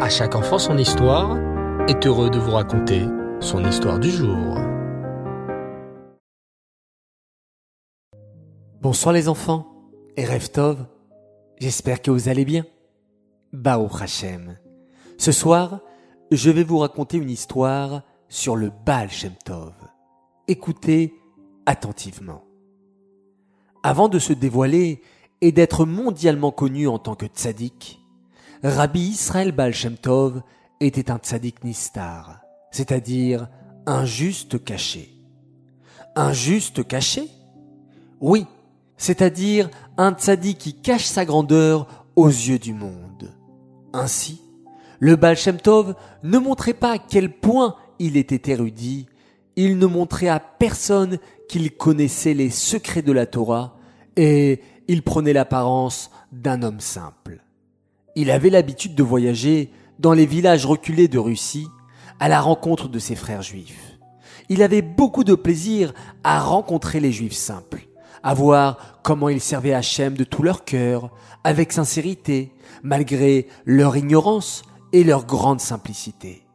[0.00, 1.38] À chaque enfant son histoire
[1.86, 3.02] est heureux de vous raconter
[3.38, 4.58] son histoire du jour.
[8.82, 9.66] Bonsoir les enfants
[10.16, 10.84] et Tov,
[11.60, 12.66] j'espère que vous allez bien.
[13.52, 14.58] Baou Hashem.
[15.16, 15.78] Ce soir,
[16.32, 19.74] je vais vous raconter une histoire sur le Baal Shem Tov.
[20.48, 21.14] Écoutez
[21.66, 22.42] attentivement.
[23.84, 25.02] Avant de se dévoiler
[25.40, 28.03] et d'être mondialement connu en tant que tzaddik,
[28.64, 30.40] Rabbi Israël Baal Tov
[30.80, 33.46] était un tzaddik nistar, c'est-à-dire
[33.84, 35.10] un juste caché.
[36.16, 37.28] Un juste caché?
[38.22, 38.46] Oui,
[38.96, 43.34] c'est-à-dire un tzaddik qui cache sa grandeur aux yeux du monde.
[43.92, 44.40] Ainsi,
[44.98, 49.08] le Baal Tov ne montrait pas à quel point il était érudit,
[49.56, 51.18] il ne montrait à personne
[51.50, 53.76] qu'il connaissait les secrets de la Torah,
[54.16, 57.43] et il prenait l'apparence d'un homme simple.
[58.16, 61.68] Il avait l'habitude de voyager dans les villages reculés de Russie
[62.20, 63.98] à la rencontre de ses frères juifs.
[64.48, 67.88] Il avait beaucoup de plaisir à rencontrer les juifs simples,
[68.22, 71.10] à voir comment ils servaient Hachem de tout leur cœur,
[71.42, 74.62] avec sincérité, malgré leur ignorance
[74.92, 76.46] et leur grande simplicité.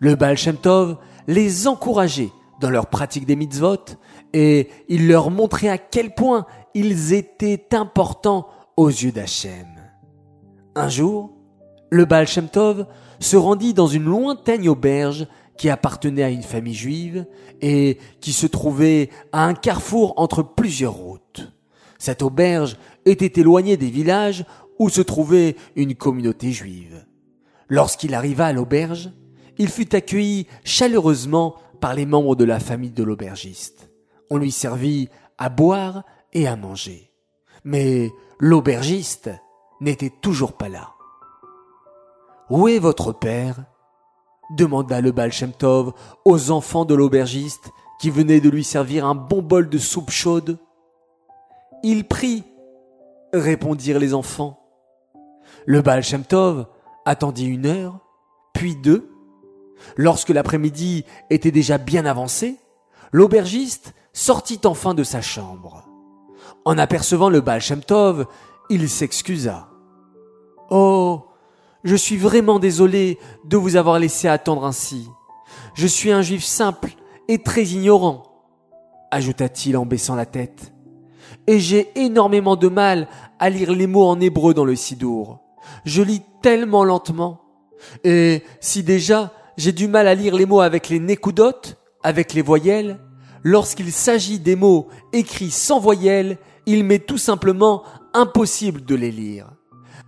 [0.00, 3.84] Le Baal Shem Tov les encourageait dans leur pratique des mitzvot
[4.32, 9.77] et il leur montrait à quel point ils étaient importants aux yeux d'Hachem.
[10.74, 11.30] Un jour,
[11.90, 17.26] le Baal se rendit dans une lointaine auberge qui appartenait à une famille juive
[17.60, 21.52] et qui se trouvait à un carrefour entre plusieurs routes.
[21.98, 24.44] Cette auberge était éloignée des villages
[24.78, 27.04] où se trouvait une communauté juive.
[27.68, 29.10] Lorsqu'il arriva à l'auberge,
[29.58, 33.90] il fut accueilli chaleureusement par les membres de la famille de l'aubergiste.
[34.30, 35.08] On lui servit
[35.38, 37.12] à boire et à manger.
[37.64, 39.30] Mais l'aubergiste
[39.80, 40.94] n'était toujours pas là.
[42.50, 43.64] Où est votre père?
[44.50, 45.30] demanda le Baal
[46.24, 50.58] aux enfants de l'aubergiste qui venaient de lui servir un bon bol de soupe chaude.
[51.82, 52.44] Il prie,
[53.32, 54.58] répondirent les enfants.
[55.66, 56.02] Le Baal
[57.04, 57.98] attendit une heure,
[58.52, 59.10] puis deux.
[59.96, 62.56] Lorsque l'après-midi était déjà bien avancé,
[63.12, 65.84] l'aubergiste sortit enfin de sa chambre.
[66.64, 67.60] En apercevant le Baal
[68.70, 69.68] il s'excusa.
[70.70, 71.22] Oh,
[71.84, 75.08] je suis vraiment désolé de vous avoir laissé attendre ainsi.
[75.74, 76.90] Je suis un juif simple
[77.28, 78.24] et très ignorant,
[79.10, 80.72] ajouta-t-il en baissant la tête.
[81.46, 83.08] Et j'ai énormément de mal
[83.38, 85.40] à lire les mots en hébreu dans le Sidour.
[85.84, 87.40] Je lis tellement lentement.
[88.04, 92.42] Et si déjà j'ai du mal à lire les mots avec les nécoudotes, avec les
[92.42, 93.00] voyelles,
[93.42, 97.82] lorsqu'il s'agit des mots écrits sans voyelles, il m'est tout simplement
[98.14, 99.50] impossible de les lire.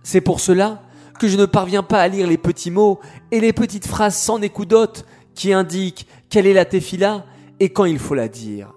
[0.03, 0.81] C'est pour cela
[1.19, 2.99] que je ne parviens pas à lire les petits mots
[3.31, 7.25] et les petites phrases sans écoudote qui indiquent quelle est la tefila
[7.59, 8.73] et quand il faut la dire.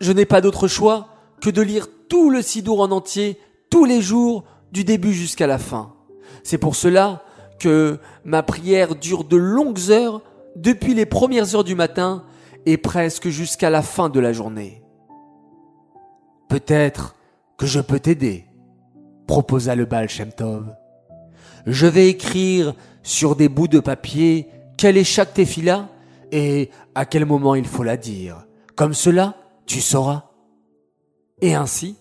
[0.00, 1.08] Je n'ai pas d'autre choix
[1.40, 3.38] que de lire tout le sidour en entier
[3.70, 5.94] tous les jours du début jusqu'à la fin.
[6.42, 7.24] C'est pour cela
[7.58, 10.22] que ma prière dure de longues heures
[10.56, 12.24] depuis les premières heures du matin
[12.66, 14.82] et presque jusqu'à la fin de la journée.
[16.48, 17.14] Peut-être
[17.56, 18.46] que je peux t'aider,
[19.30, 20.74] proposa le Baal Shem Tov.
[21.64, 22.74] Je vais écrire
[23.04, 25.88] sur des bouts de papier quelle est chaque tefila
[26.32, 28.44] et à quel moment il faut la dire.
[28.74, 29.36] Comme cela,
[29.66, 30.24] tu sauras.
[31.40, 31.94] Et ainsi,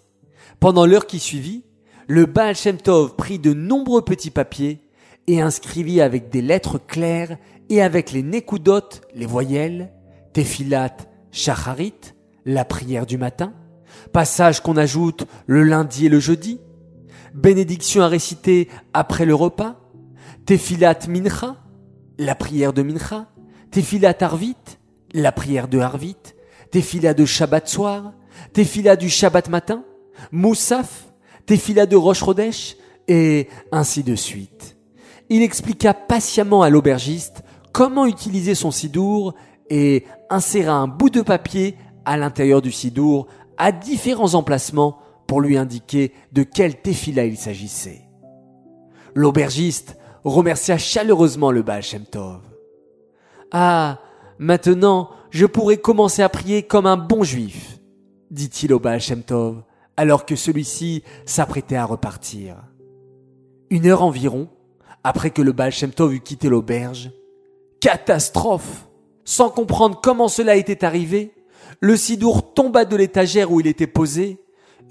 [0.59, 1.65] pendant l'heure qui suivit,
[2.07, 4.81] le Baal Shem Tov prit de nombreux petits papiers
[5.27, 7.37] et inscrivit avec des lettres claires
[7.69, 9.93] et avec les nécoudotes, les voyelles,
[10.33, 10.97] Tefilat,
[11.31, 13.53] Shacharit, la prière du matin,
[14.13, 16.59] passage qu'on ajoute le lundi et le jeudi,
[17.33, 19.79] bénédiction à réciter après le repas,
[20.45, 21.57] Tefilat Mincha,
[22.17, 23.27] la prière de Mincha,
[23.71, 24.55] Tefilat Arvit,
[25.13, 26.17] la prière de Arvit,
[26.71, 28.13] Tefilat de Shabbat soir,
[28.53, 29.83] Tefilat du Shabbat matin,
[30.31, 31.05] Moussaf,
[31.45, 32.75] Tefilat de Rosh Rodesh,
[33.07, 34.77] et ainsi de suite.
[35.29, 39.33] Il expliqua patiemment à l'aubergiste comment utiliser son sidour
[39.69, 41.75] et inséra un bout de papier
[42.05, 43.27] à l'intérieur du sidour
[43.57, 44.99] à différents emplacements
[45.29, 48.01] pour lui indiquer de quel tefila il s'agissait.
[49.13, 51.83] L'aubergiste remercia chaleureusement le Baal.
[53.51, 53.99] Ah,
[54.39, 57.77] maintenant, je pourrais commencer à prier comme un bon juif,
[58.31, 59.01] dit-il au Baal
[59.97, 62.55] alors que celui-ci s'apprêtait à repartir.
[63.69, 64.49] Une heure environ,
[65.03, 67.11] après que le Baal Shem eut quitté l'auberge,
[67.79, 68.87] catastrophe!
[69.25, 71.35] Sans comprendre comment cela était arrivé,
[71.81, 74.39] le sidour tomba de l'étagère où il était posé,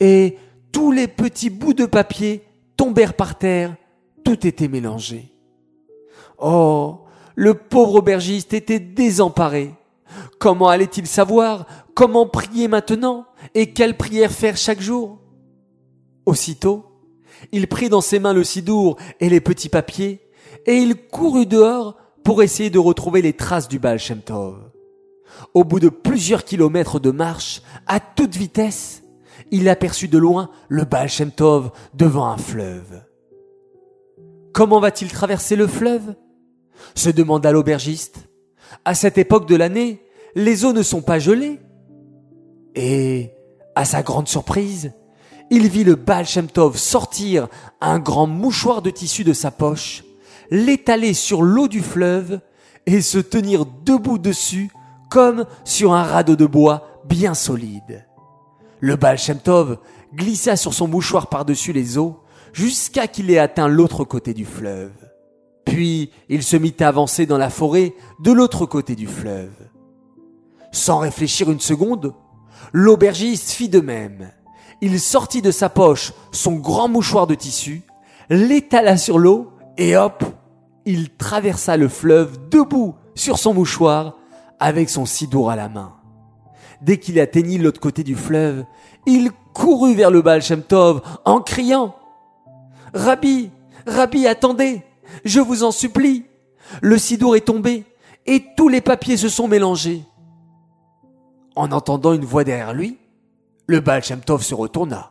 [0.01, 0.37] et
[0.73, 2.45] tous les petits bouts de papier
[2.77, 3.77] tombèrent par terre,
[4.25, 5.33] tout était mélangé.
[6.39, 7.01] Oh,
[7.35, 9.75] le pauvre aubergiste était désemparé.
[10.39, 15.19] Comment allait-il savoir comment prier maintenant et quelle prière faire chaque jour?
[16.27, 16.85] Aussitôt,
[17.53, 20.21] il prit dans ses mains le sidour et les petits papiers
[20.67, 24.71] et il courut dehors pour essayer de retrouver les traces du Baal Shem Tov.
[25.55, 29.03] Au bout de plusieurs kilomètres de marche, à toute vitesse,
[29.51, 31.09] il aperçut de loin le Baal
[31.95, 33.03] devant un fleuve.
[34.53, 36.15] Comment va-t-il traverser le fleuve?
[36.95, 38.29] se demanda l'aubergiste.
[38.85, 40.03] À cette époque de l'année,
[40.35, 41.61] les eaux ne sont pas gelées.
[42.75, 43.33] Et,
[43.75, 44.93] à sa grande surprise,
[45.51, 46.27] il vit le Baal
[46.75, 47.49] sortir
[47.81, 50.05] un grand mouchoir de tissu de sa poche,
[50.51, 52.41] l'étaler sur l'eau du fleuve
[52.87, 54.71] et se tenir debout dessus
[55.11, 58.08] comme sur un radeau de bois bien solide.
[58.81, 59.19] Le Baal
[60.15, 62.21] glissa sur son mouchoir par-dessus les eaux
[62.53, 64.93] jusqu'à qu'il ait atteint l'autre côté du fleuve.
[65.65, 69.69] Puis il se mit à avancer dans la forêt de l'autre côté du fleuve.
[70.73, 72.15] Sans réfléchir une seconde,
[72.73, 74.31] l'aubergiste fit de même.
[74.81, 77.83] Il sortit de sa poche son grand mouchoir de tissu,
[78.31, 80.25] l'étala sur l'eau et hop,
[80.87, 84.17] il traversa le fleuve debout sur son mouchoir
[84.59, 85.98] avec son sidour à la main.
[86.81, 88.65] Dès qu'il atteignit l'autre côté du fleuve,
[89.07, 91.97] il courut vers le Baal Shem Tov en criant
[92.95, 93.51] Rabbi,
[93.87, 94.83] Rabbi, attendez,
[95.25, 96.25] je vous en supplie.
[96.81, 97.85] Le sidour est tombé
[98.27, 100.03] et tous les papiers se sont mélangés.
[101.57, 102.99] En entendant une voix derrière lui,
[103.67, 105.11] le Baal Shem Tov se retourna.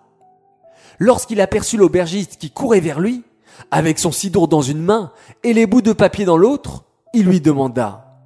[1.00, 3.24] Lorsqu'il aperçut l'aubergiste qui courait vers lui,
[3.72, 5.12] avec son sidour dans une main
[5.44, 8.20] et les bouts de papier dans l'autre, il lui demanda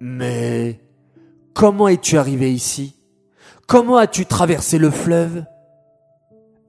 [0.00, 0.80] Mais
[1.54, 2.96] comment es-tu arrivé ici?
[3.66, 5.44] Comment as-tu traversé le fleuve?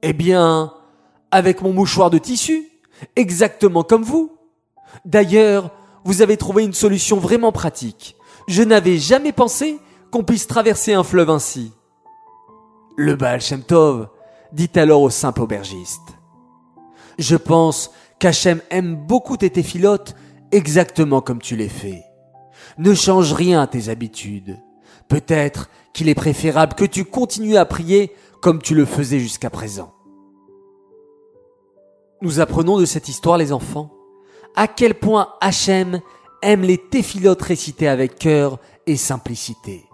[0.02, 0.72] Eh bien,
[1.30, 2.70] avec mon mouchoir de tissu,
[3.16, 4.32] exactement comme vous.
[5.04, 5.70] D'ailleurs,
[6.04, 8.16] vous avez trouvé une solution vraiment pratique.
[8.48, 9.78] Je n'avais jamais pensé
[10.10, 11.72] qu'on puisse traverser un fleuve ainsi.
[12.96, 14.08] Le Baal Shem Tov
[14.52, 16.16] dit alors au simple aubergiste.
[17.18, 20.14] Je pense qu'Hachem aime beaucoup tes téphilotes
[20.52, 22.04] exactement comme tu les fais.
[22.78, 24.58] Ne change rien à tes habitudes.
[25.08, 29.92] Peut-être qu'il est préférable que tu continues à prier comme tu le faisais jusqu'à présent.
[32.22, 33.92] Nous apprenons de cette histoire, les enfants,
[34.54, 36.00] à quel point Hachem
[36.42, 39.84] aime les téphilotes récités avec cœur et simplicité.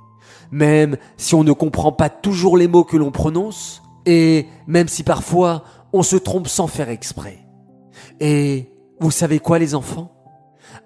[0.50, 5.02] Même si on ne comprend pas toujours les mots que l'on prononce, et même si
[5.02, 7.38] parfois on se trompe sans faire exprès.
[8.20, 8.70] Et
[9.00, 10.12] vous savez quoi, les enfants?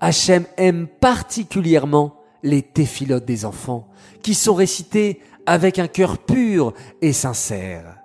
[0.00, 3.88] Hachem aime particulièrement les téphilotes des enfants,
[4.22, 6.72] qui sont récités avec un cœur pur
[7.02, 7.98] et sincère.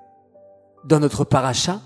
[0.83, 1.79] Dans notre paracha,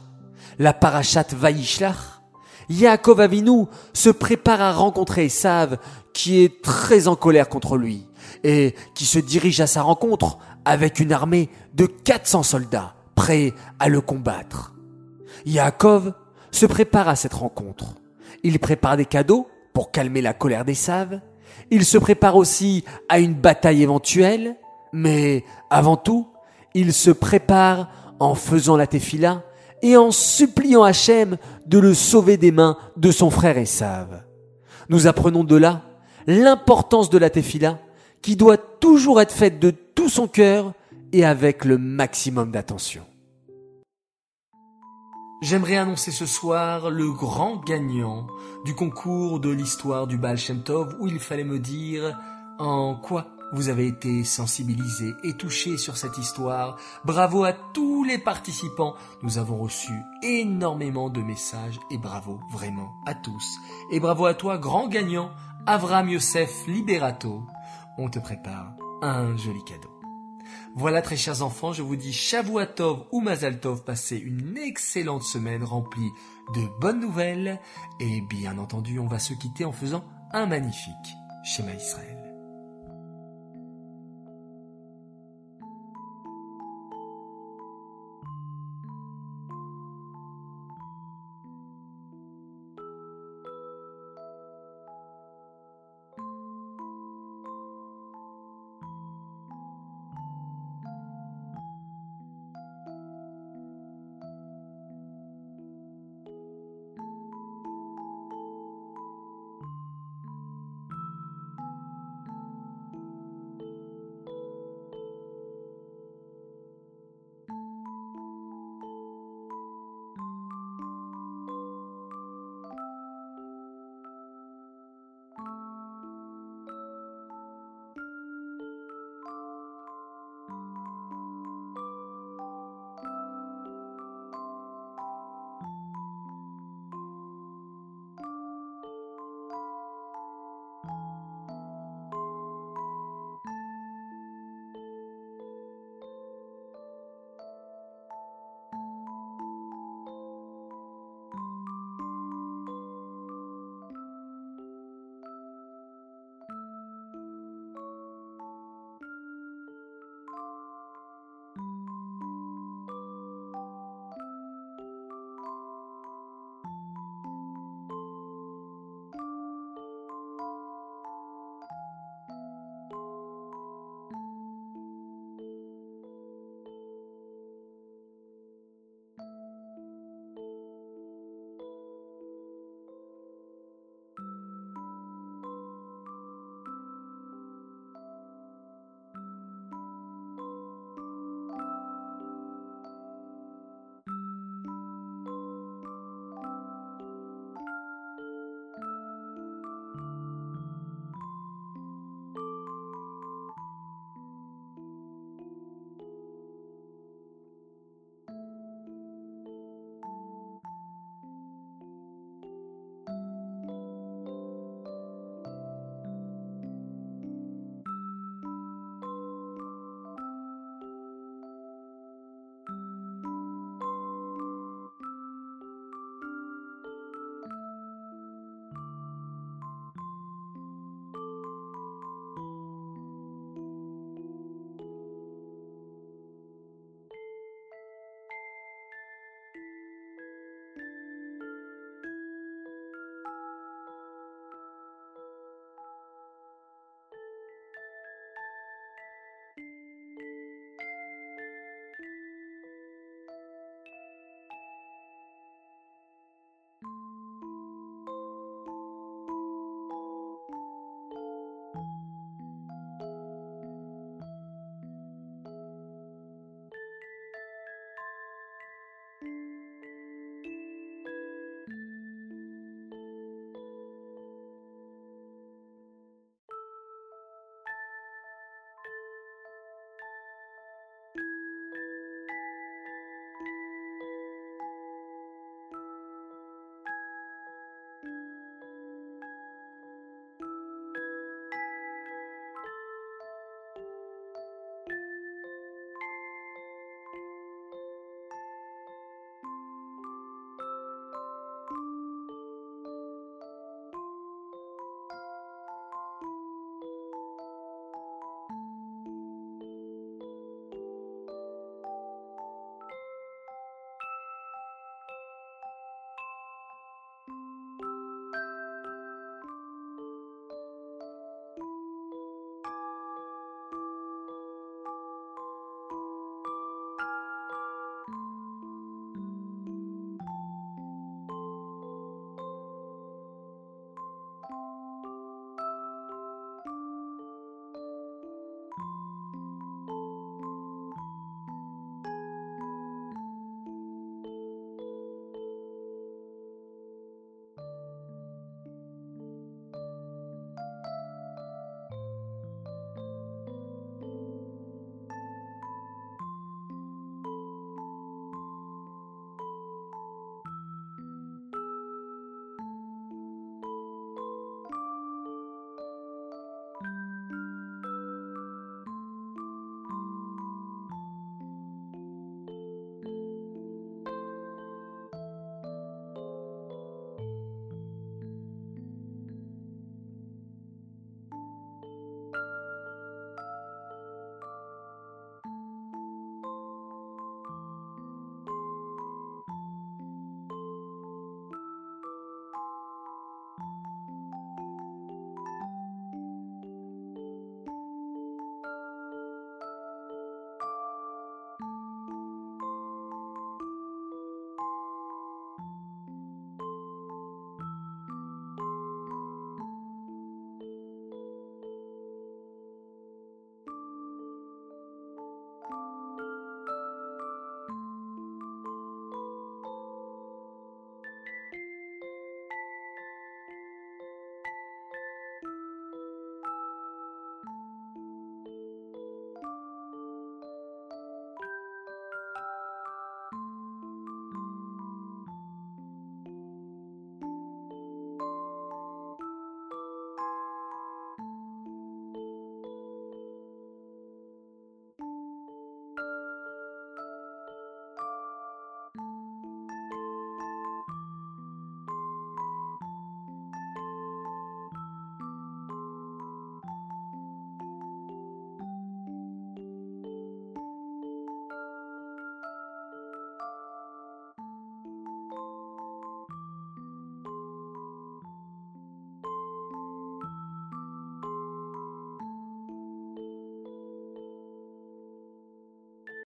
[0.57, 2.21] la parachat Vaishlach,
[2.69, 5.77] Yaakov Avinu se prépare à rencontrer Esav,
[6.13, 8.07] qui est très en colère contre lui,
[8.43, 13.89] et qui se dirige à sa rencontre avec une armée de 400 soldats, prêts à
[13.89, 14.73] le combattre.
[15.45, 16.13] Yaakov
[16.51, 17.95] se prépare à cette rencontre.
[18.43, 21.19] Il prépare des cadeaux pour calmer la colère d'Esav.
[21.71, 24.55] Il se prépare aussi à une bataille éventuelle,
[24.93, 26.27] mais avant tout,
[26.73, 29.43] il se prépare en faisant la tefila
[29.81, 34.23] et en suppliant Hachem de le sauver des mains de son frère Esav.
[34.89, 35.81] Nous apprenons de là
[36.27, 37.79] l'importance de la tefila
[38.21, 40.73] qui doit toujours être faite de tout son cœur
[41.13, 43.03] et avec le maximum d'attention.
[45.41, 48.25] J'aimerais annoncer ce soir le grand gagnant
[48.63, 50.63] du concours de l'histoire du Baal Shem
[50.99, 52.17] où il fallait me dire
[52.57, 56.77] en quoi vous avez été sensibilisés et touchés sur cette histoire.
[57.03, 58.95] Bravo à tous les participants.
[59.21, 63.57] Nous avons reçu énormément de messages et bravo vraiment à tous.
[63.91, 65.31] Et bravo à toi, grand gagnant,
[65.67, 67.43] Avram Yosef Liberato.
[67.97, 69.94] On te prépare un joli cadeau.
[70.75, 76.11] Voilà très chers enfants, je vous dis Shavuatov ou Mazaltov, passez une excellente semaine remplie
[76.53, 77.59] de bonnes nouvelles
[77.99, 82.14] et bien entendu on va se quitter en faisant un magnifique schéma Israël.